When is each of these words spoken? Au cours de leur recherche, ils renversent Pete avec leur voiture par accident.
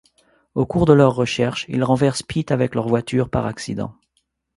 Au 0.55 0.65
cours 0.65 0.87
de 0.87 0.93
leur 0.93 1.13
recherche, 1.13 1.65
ils 1.69 1.83
renversent 1.83 2.23
Pete 2.23 2.49
avec 2.49 2.73
leur 2.73 2.87
voiture 2.87 3.29
par 3.29 3.45
accident. 3.45 3.93